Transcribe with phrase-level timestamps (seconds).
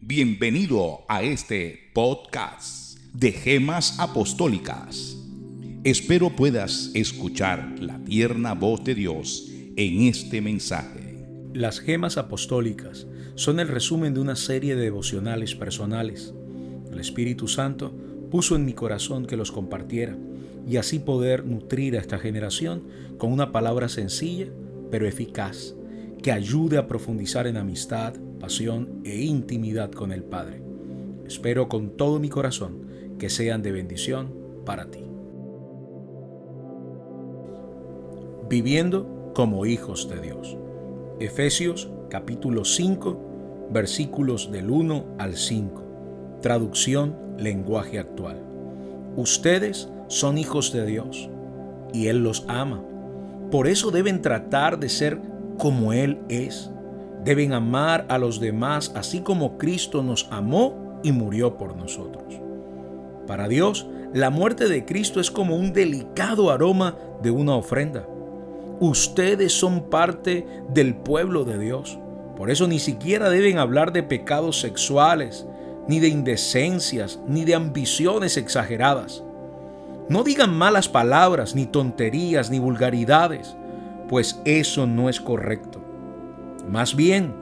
[0.00, 5.16] Bienvenido a este podcast de Gemas Apostólicas.
[5.84, 11.26] Espero puedas escuchar la tierna voz de Dios en este mensaje.
[11.54, 13.06] Las Gemas Apostólicas
[13.36, 16.34] son el resumen de una serie de devocionales personales.
[16.92, 17.92] El Espíritu Santo
[18.30, 20.16] puso en mi corazón que los compartiera
[20.68, 22.84] y así poder nutrir a esta generación
[23.16, 24.48] con una palabra sencilla
[24.90, 25.74] pero eficaz
[26.22, 30.62] que ayude a profundizar en amistad, pasión e intimidad con el Padre.
[31.26, 32.86] Espero con todo mi corazón
[33.18, 34.32] que sean de bendición
[34.64, 35.00] para ti.
[38.48, 40.56] Viviendo como hijos de Dios.
[41.18, 45.82] Efesios capítulo 5 versículos del 1 al 5.
[46.40, 48.40] Traducción lenguaje actual.
[49.16, 51.28] Ustedes son hijos de Dios
[51.92, 52.84] y Él los ama.
[53.50, 55.20] Por eso deben tratar de ser
[55.58, 56.70] como Él es
[57.26, 62.40] deben amar a los demás así como Cristo nos amó y murió por nosotros.
[63.26, 68.06] Para Dios, la muerte de Cristo es como un delicado aroma de una ofrenda.
[68.78, 71.98] Ustedes son parte del pueblo de Dios.
[72.36, 75.46] Por eso ni siquiera deben hablar de pecados sexuales,
[75.88, 79.24] ni de indecencias, ni de ambiciones exageradas.
[80.08, 83.56] No digan malas palabras, ni tonterías, ni vulgaridades,
[84.08, 85.85] pues eso no es correcto.
[86.70, 87.32] Más bien,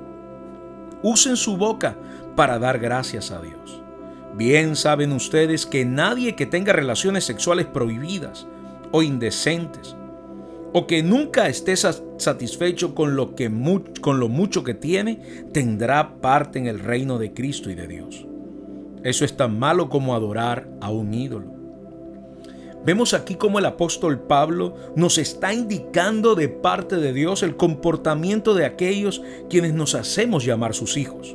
[1.02, 1.96] usen su boca
[2.36, 3.82] para dar gracias a Dios.
[4.36, 8.46] Bien saben ustedes que nadie que tenga relaciones sexuales prohibidas
[8.90, 9.96] o indecentes,
[10.72, 13.50] o que nunca esté satisfecho con lo, que
[14.00, 15.16] con lo mucho que tiene,
[15.52, 18.26] tendrá parte en el reino de Cristo y de Dios.
[19.04, 21.63] Eso es tan malo como adorar a un ídolo.
[22.84, 28.54] Vemos aquí cómo el apóstol Pablo nos está indicando de parte de Dios el comportamiento
[28.54, 31.34] de aquellos quienes nos hacemos llamar sus hijos,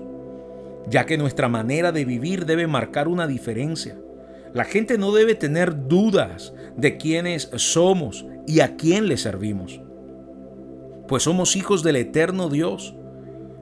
[0.87, 3.97] ya que nuestra manera de vivir debe marcar una diferencia.
[4.53, 9.81] La gente no debe tener dudas de quiénes somos y a quién le servimos,
[11.07, 12.93] pues somos hijos del eterno Dios,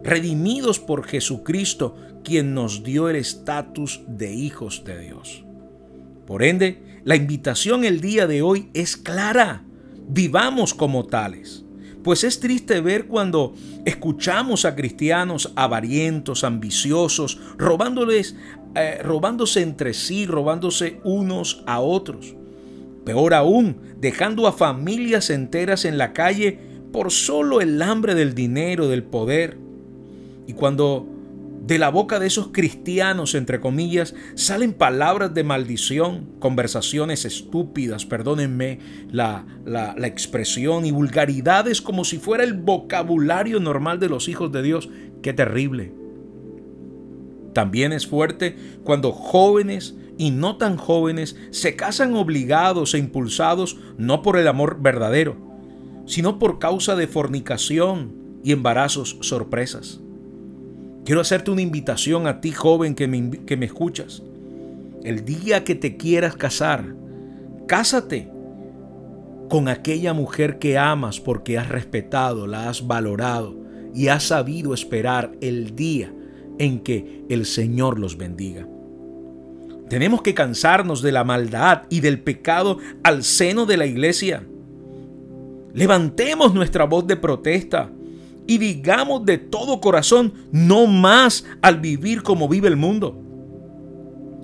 [0.03, 5.46] redimidos por Jesucristo, quien nos dio el estatus de hijos de Dios.
[6.27, 9.63] Por ende, la invitación el día de hoy es clara.
[10.09, 11.63] Vivamos como tales.
[12.03, 13.55] Pues es triste ver cuando
[13.85, 18.35] escuchamos a cristianos avarientos, ambiciosos, robándoles,
[18.75, 22.35] eh, robándose entre sí, robándose unos a otros.
[23.05, 26.59] Peor aún, dejando a familias enteras en la calle
[26.91, 29.57] por solo el hambre del dinero, del poder.
[30.45, 31.07] Y cuando
[31.67, 38.79] de la boca de esos cristianos, entre comillas, salen palabras de maldición, conversaciones estúpidas, perdónenme
[39.11, 44.63] la, la, expresión, y vulgaridades como si fuera el vocabulario normal de los hijos de
[44.63, 44.89] Dios.
[45.21, 45.93] ¡Qué terrible!
[47.53, 54.21] También es fuerte cuando jóvenes y no tan jóvenes se casan obligados e impulsados no
[54.21, 55.35] por el amor verdadero,
[56.05, 59.99] sino por causa de fornicación y embarazos sorpresas.
[61.07, 64.21] Quiero hacerte una invitación a ti, joven, que me, que me escuchas.
[65.05, 66.83] El día que te quieras casar,
[67.65, 68.29] cásate
[69.49, 73.55] con aquella mujer que amas porque has respetado, la has valorado
[73.95, 76.13] y has sabido esperar el día
[76.59, 78.67] en que el Señor los bendiga.
[79.87, 84.45] Tenemos que cansarnos de la maldad y del pecado al seno de la iglesia.
[85.73, 87.93] Levantemos nuestra voz de protesta
[88.47, 93.21] y digamos de todo corazón no más al vivir como vive el mundo.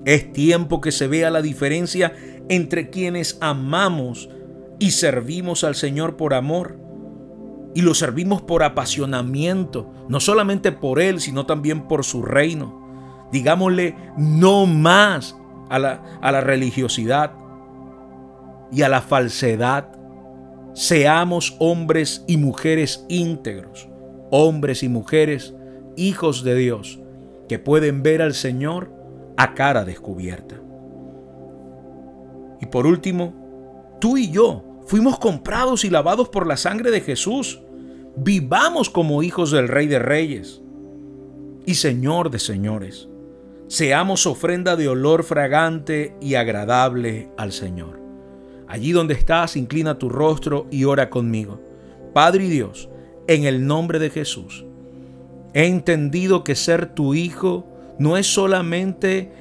[0.06, 2.14] Es tiempo que se vea la diferencia
[2.50, 4.30] entre quienes amamos
[4.78, 6.78] y servimos al Señor por amor
[7.74, 13.30] y lo servimos por apasionamiento, no solamente por Él, sino también por su reino.
[13.32, 15.38] Digámosle no más
[15.70, 17.32] a la, a la religiosidad
[18.72, 19.88] y a la falsedad.
[20.74, 23.88] Seamos hombres y mujeres íntegros
[24.36, 25.54] hombres y mujeres,
[25.96, 27.00] hijos de Dios,
[27.48, 28.92] que pueden ver al Señor
[29.38, 30.60] a cara descubierta.
[32.60, 37.62] Y por último, tú y yo fuimos comprados y lavados por la sangre de Jesús.
[38.16, 40.64] Vivamos como hijos del Rey de Reyes
[41.68, 43.10] y Señor de Señores.
[43.68, 48.02] Seamos ofrenda de olor fragante y agradable al Señor.
[48.68, 51.62] Allí donde estás, inclina tu rostro y ora conmigo.
[52.16, 52.90] Padre y Dios,
[53.28, 54.66] en el nombre de Jesús.
[55.54, 57.66] He entendido que ser tu hijo
[58.00, 59.32] no es solamente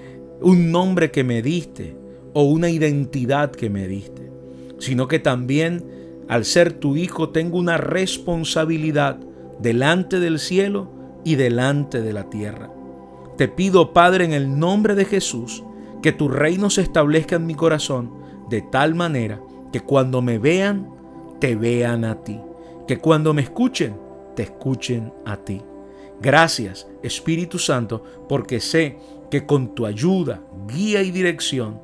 [0.40, 1.96] un nombre que me diste
[2.34, 4.30] o una identidad que me diste,
[4.78, 5.84] sino que también
[6.28, 9.18] al ser tu hijo tengo una responsabilidad
[9.60, 10.90] delante del cielo
[11.24, 12.70] y delante de la tierra.
[13.36, 15.62] Te pido, Padre, en el nombre de Jesús,
[16.02, 18.10] que tu reino se establezca en mi corazón
[18.50, 19.40] de tal manera
[19.72, 20.90] que cuando me vean,
[21.40, 22.38] te vean a ti.
[22.86, 23.96] Que cuando me escuchen,
[24.34, 25.60] te escuchen a ti.
[26.20, 28.96] Gracias, Espíritu Santo, porque sé
[29.30, 31.80] que con tu ayuda, guía y dirección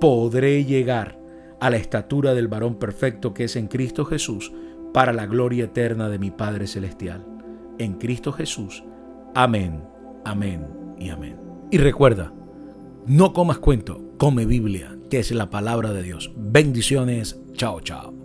[0.00, 1.18] podré llegar
[1.60, 4.52] a la estatura del varón perfecto que es en Cristo Jesús
[4.92, 7.24] para la gloria eterna de mi Padre Celestial.
[7.78, 8.84] En Cristo Jesús.
[9.34, 9.82] Amén,
[10.24, 10.66] amén
[10.98, 11.36] y amén.
[11.70, 12.32] Y recuerda,
[13.06, 16.32] no comas cuento, come Biblia, que es la palabra de Dios.
[16.36, 18.23] Bendiciones, chao, chao.